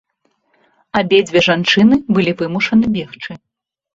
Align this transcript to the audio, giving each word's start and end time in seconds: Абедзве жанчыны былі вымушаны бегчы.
Абедзве 1.01 1.43
жанчыны 1.49 1.95
былі 2.17 2.31
вымушаны 2.39 2.85
бегчы. 2.95 3.31